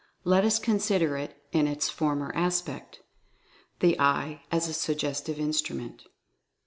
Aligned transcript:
Let 0.23 0.43
us 0.43 0.57
consider 0.57 1.15
it 1.15 1.43
in 1.51 1.67
its 1.67 1.87
former 1.87 2.33
aspect^ 2.33 3.01
THE 3.81 3.99
EYE 3.99 4.41
AS 4.51 4.67
A 4.67 4.73
SUGGESTIVE 4.73 5.39
INSTRUMENT? 5.39 6.07